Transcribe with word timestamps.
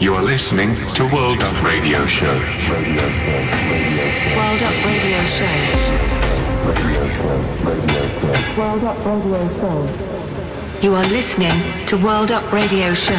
You 0.00 0.14
are 0.14 0.22
listening 0.22 0.76
to 0.94 1.04
World 1.12 1.42
Up 1.42 1.60
Radio 1.64 2.06
Show. 2.06 2.32
World 4.36 4.62
Up 4.62 4.84
Radio 4.86 5.20
Show. 5.24 5.44
World 8.56 8.84
Up 8.84 9.04
Radio 9.04 9.48
Show. 9.58 10.78
You 10.82 10.94
are 10.94 11.06
listening 11.08 11.50
to 11.86 11.96
World 11.96 12.30
Up 12.30 12.52
Radio 12.52 12.94
Show. 12.94 13.18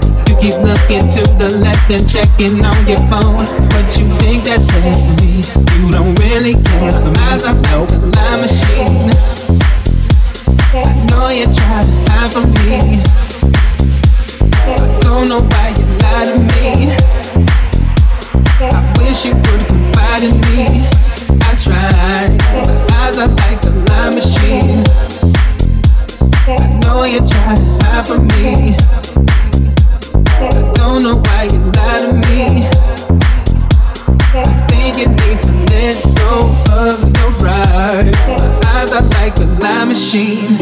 checking 2.11 2.65
on 2.65 2.87
your 2.87 2.99
phone. 3.07 3.45
What 3.71 3.87
you 3.97 4.05
think 4.19 4.43
that 4.43 4.61
says 4.67 5.07
to 5.07 5.13
me? 5.21 5.41
You 5.79 5.91
don't 5.91 6.13
really 6.19 6.53
care. 6.53 6.91
As 7.31 7.45
I 7.45 7.53
know, 7.71 7.87
my 8.11 8.35
machine. 8.35 9.09
I 10.75 10.91
know 11.07 11.29
you 11.29 11.45
try 11.45 11.81
to 11.87 11.93
hide 12.11 12.33
from 12.33 12.51
me. 12.67 13.01
I 14.53 14.99
don't 15.01 15.29
know 15.29 15.41
why 15.41 15.73
you 15.77 15.85
lie 16.03 16.25
to 16.27 16.37
me. 16.37 16.91
I 18.59 18.93
wish 18.99 19.25
you 19.25 19.33
would 19.35 19.67
confide 19.67 20.23
in 20.23 20.35
me. 20.51 20.85
I 21.41 21.53
eyes 22.99 23.17
are 23.17 23.27
like 23.27 23.61
the 23.61 23.71
lie 23.87 24.09
machine. 24.13 24.83
I 26.47 26.79
know 26.79 27.03
you 27.03 27.19
try 27.19 27.55
to 27.55 27.85
hide 27.85 28.07
from 28.07 28.27
me. 28.27 29.00
Don't 30.81 31.03
know 31.03 31.15
why 31.15 31.43
you 31.43 31.59
lie 31.77 31.99
to 31.99 32.11
me. 32.11 32.67
I 34.33 34.65
think 34.67 34.97
to 35.41 35.51
let 35.69 36.01
go 36.17 36.49
of 36.73 36.99
your 37.03 37.31
pride. 37.39 38.11
My 38.27 38.81
eyes 38.81 38.91
are 38.91 39.03
like 39.03 39.37
a 39.37 39.45
machine. 39.85 40.57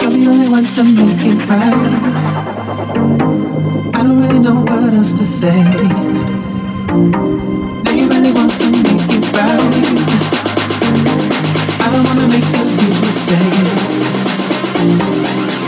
You're 0.00 0.10
the 0.10 0.26
only 0.28 0.48
one 0.48 0.64
to 0.64 0.82
make 0.82 1.24
it 1.24 1.48
right 1.48 2.55
else 5.06 5.18
to 5.18 5.24
say. 5.24 5.62
Now 7.82 7.92
you 7.92 8.08
really 8.08 8.32
want 8.32 8.52
to 8.58 8.70
make 8.70 9.10
it 9.16 9.32
right. 9.32 9.60
I 11.80 11.90
don't 11.92 12.04
wanna 12.04 12.26
make 12.28 12.44
you 12.44 12.64
feel 12.76 12.94
mistake. 15.46 15.65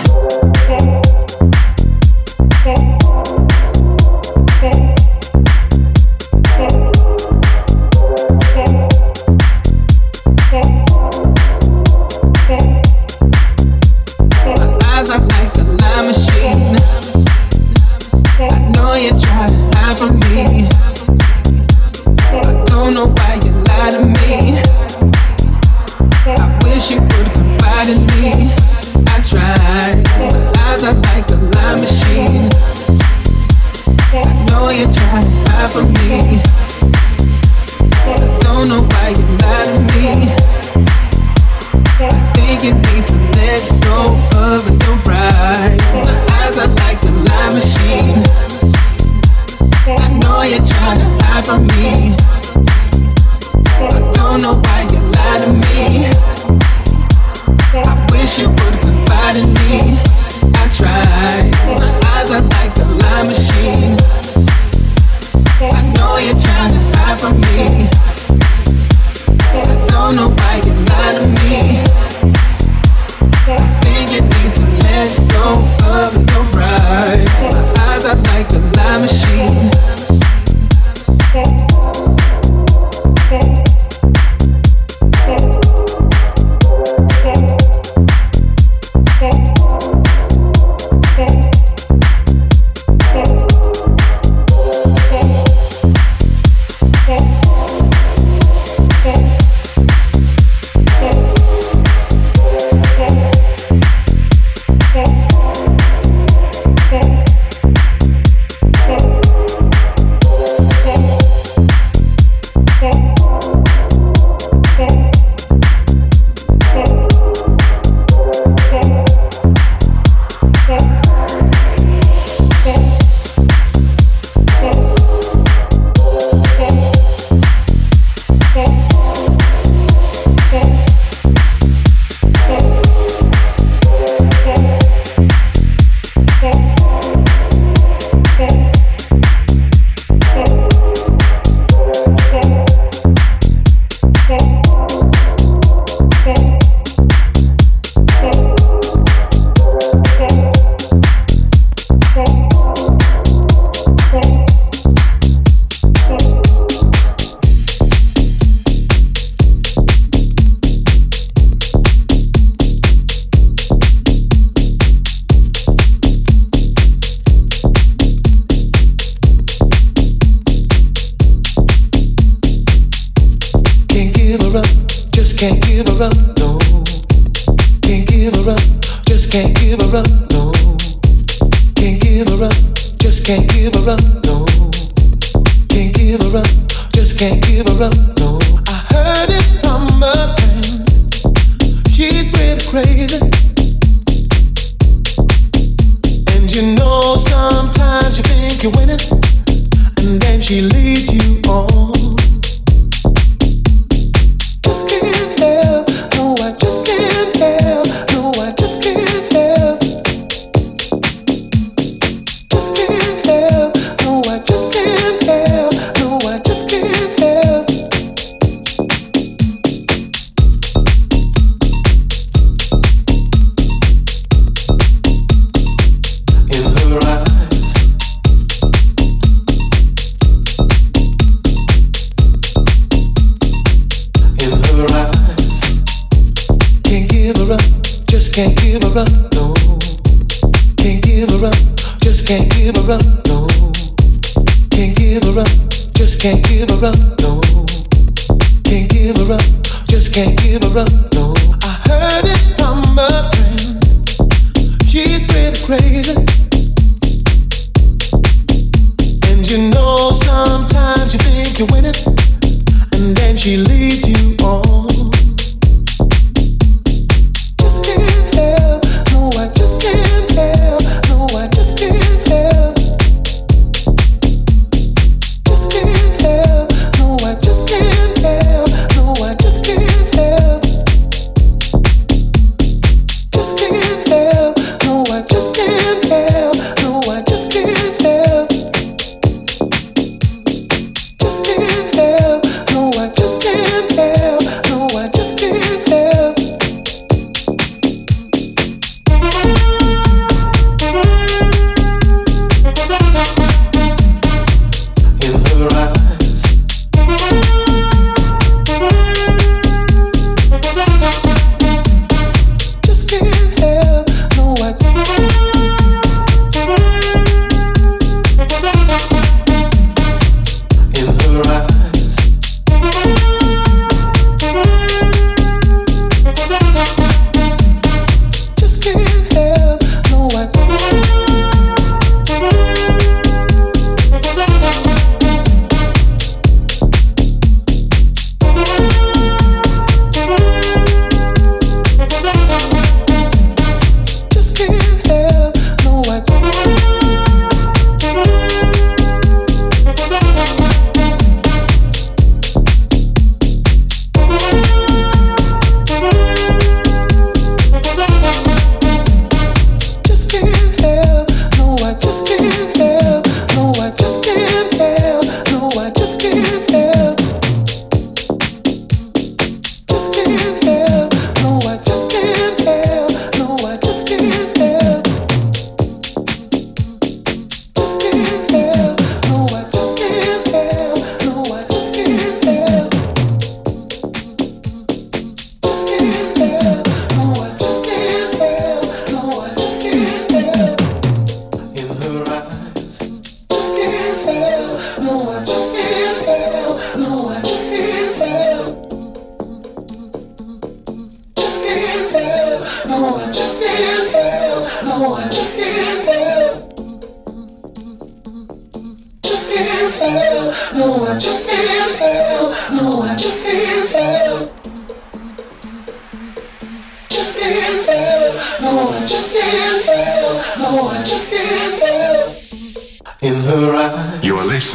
Can't 424.58 424.74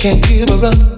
can't 0.00 0.26
give 0.26 0.48
her 0.48 0.64
up, 0.64 0.89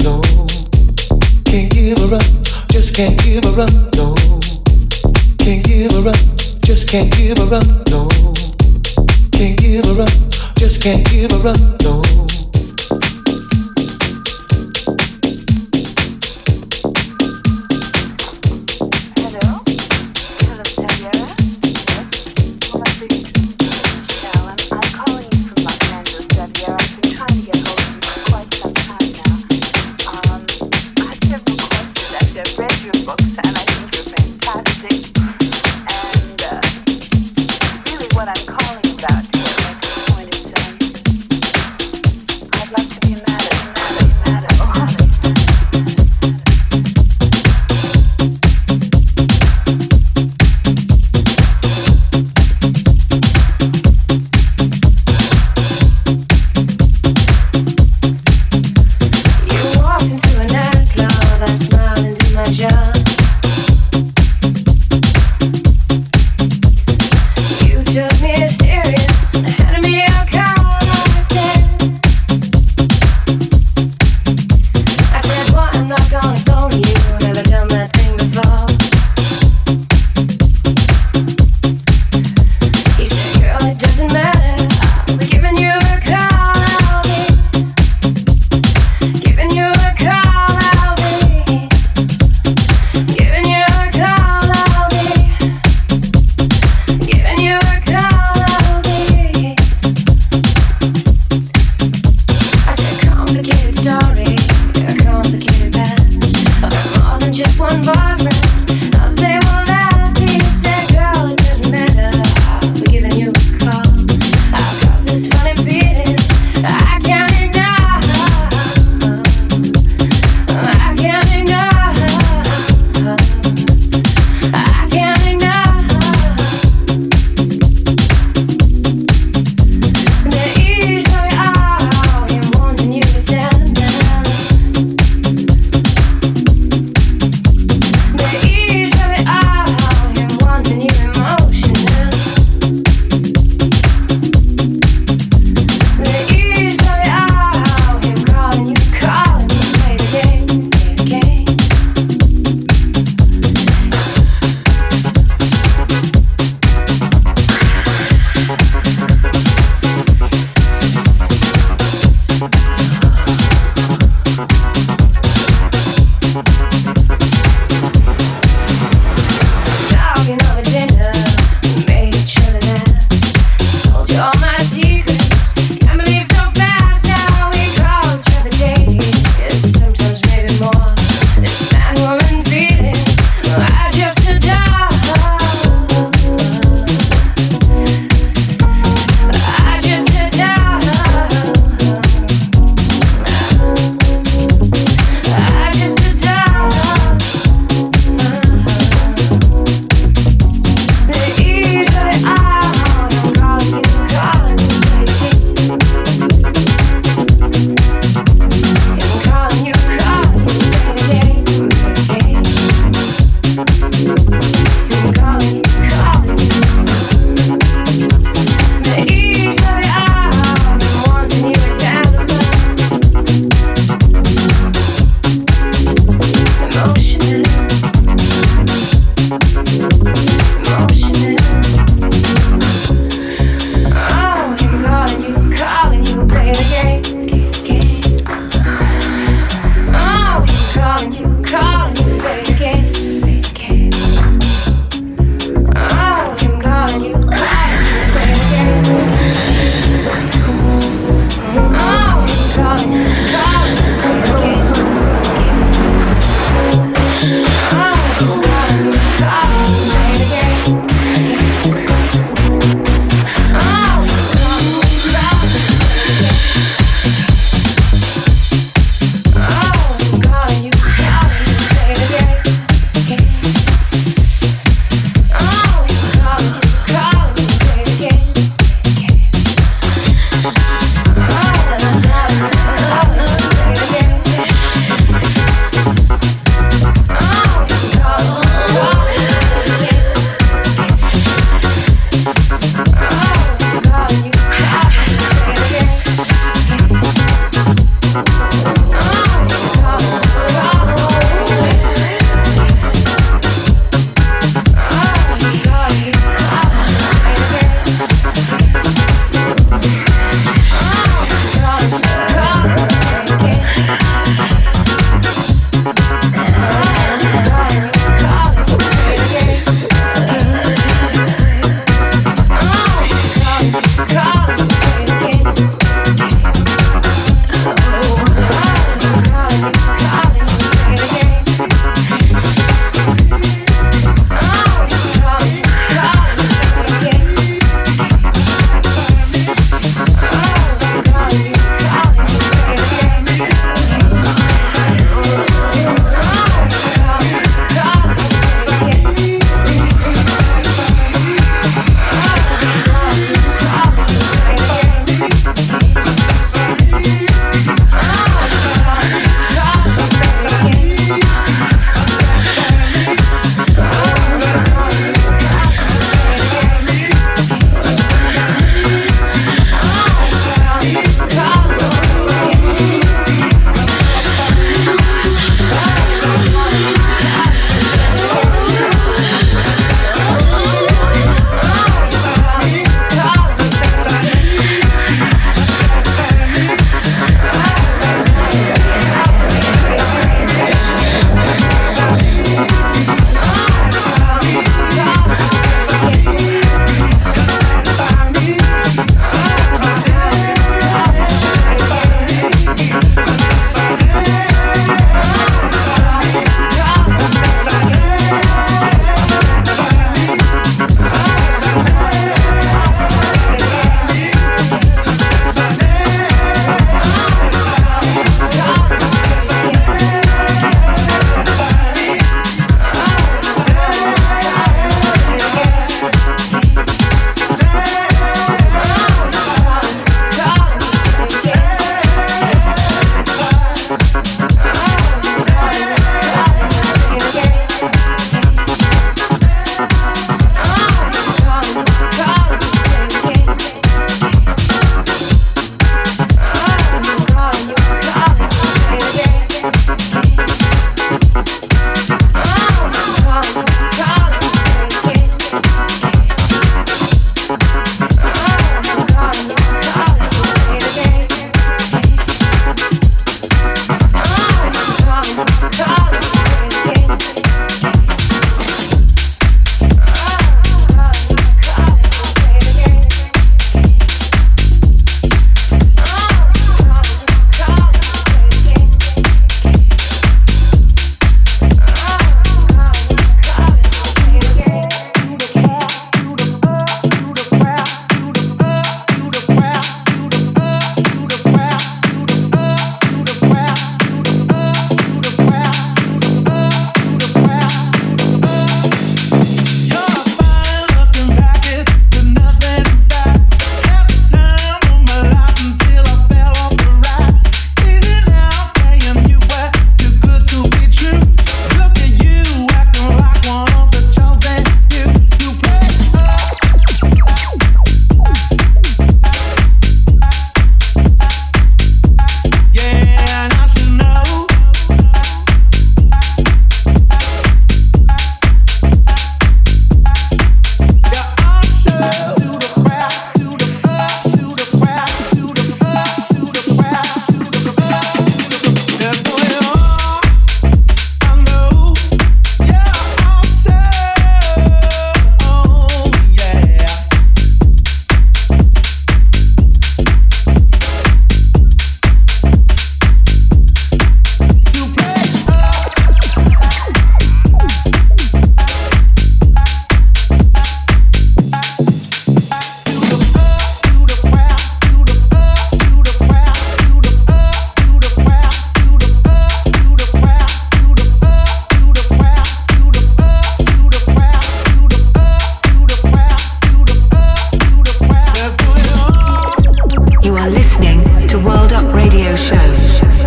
You 580.33 580.39
are 580.39 580.49
listening 580.49 581.05
to 581.27 581.39
World 581.39 581.75
Up 581.75 581.93
Radio 581.93 582.35
Show. 582.35 583.22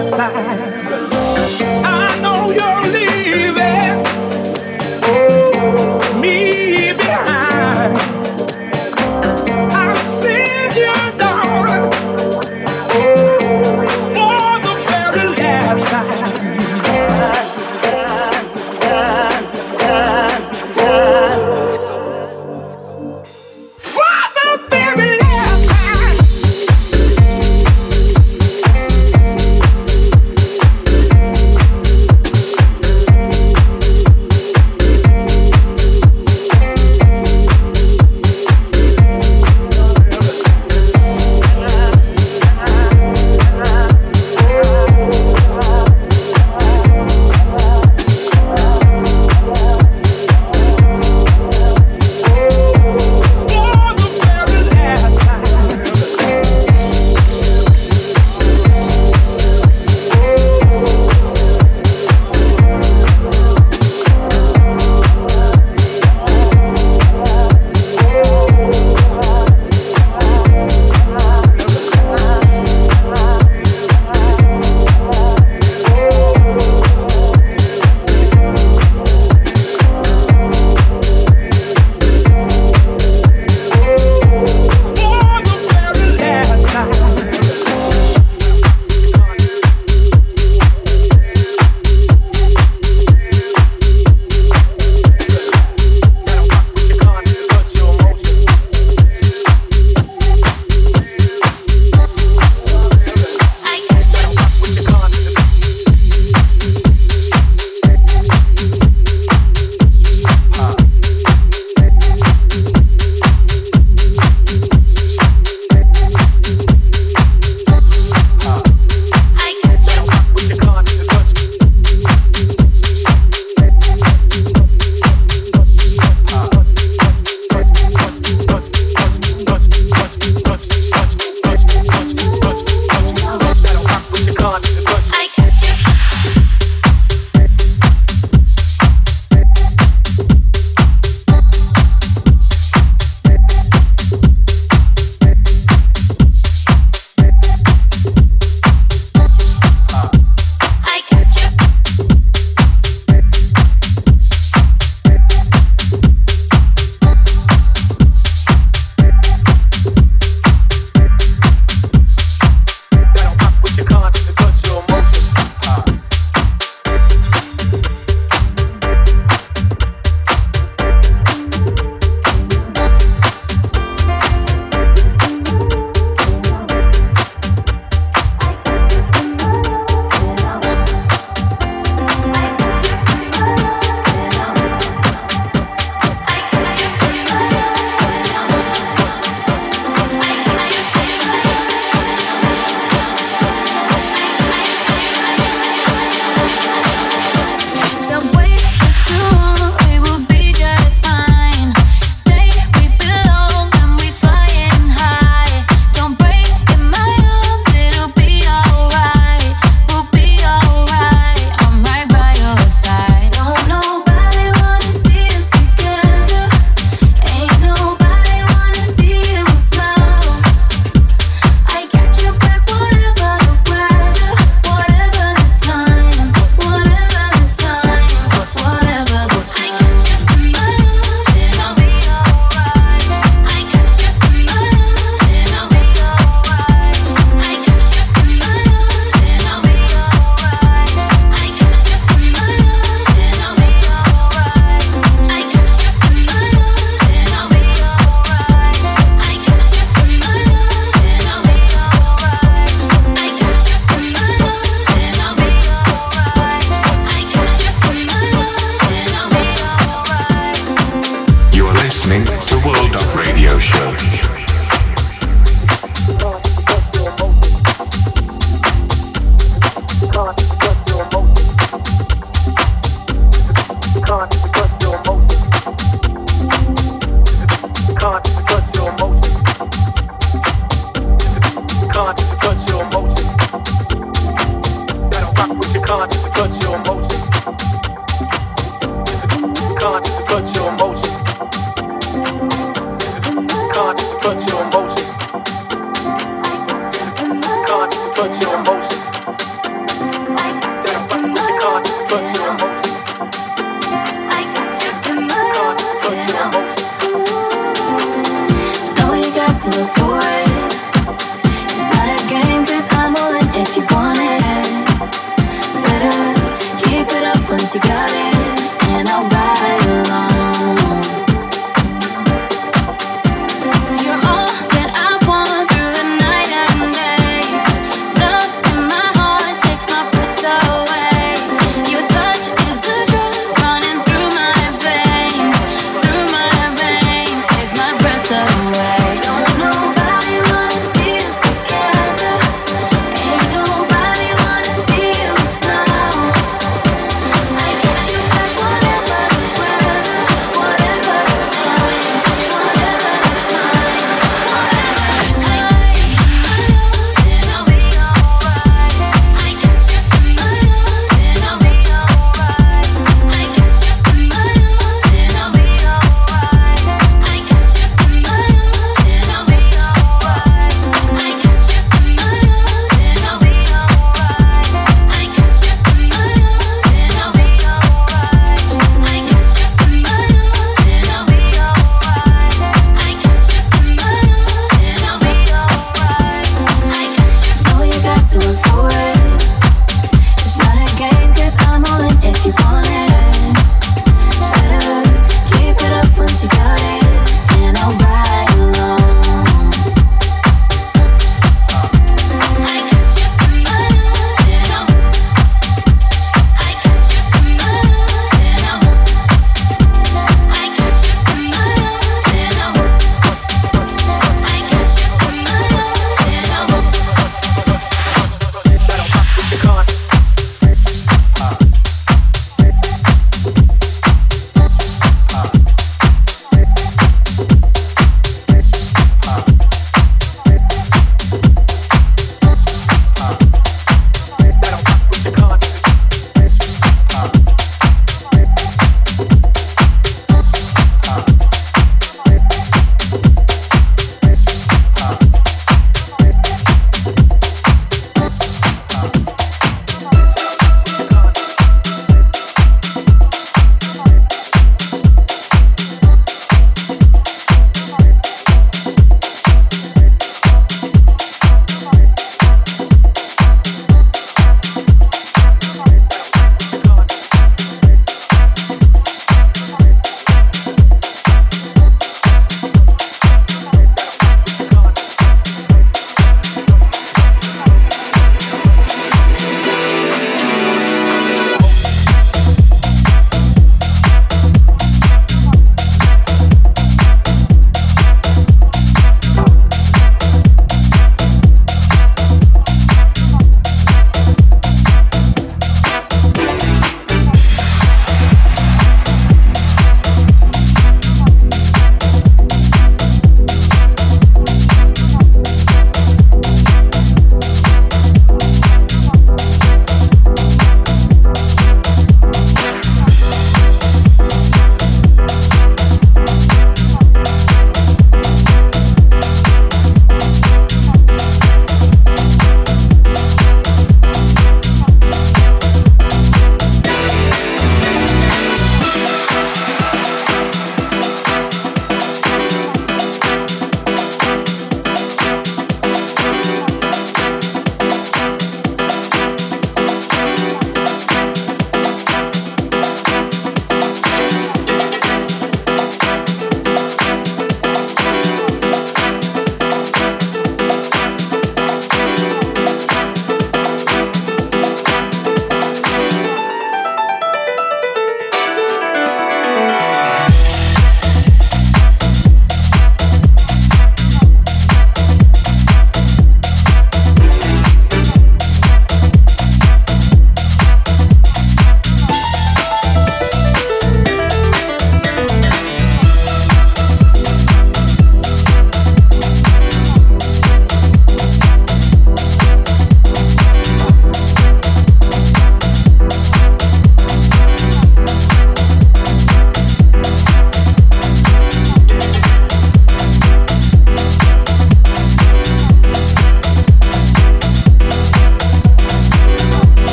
last 0.00 0.10
time. 0.10 0.87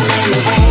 away. 0.00 0.69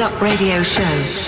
Up 0.00 0.20
Radio 0.20 0.62
Show. 0.62 1.25